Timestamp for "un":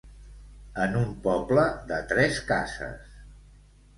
1.01-1.11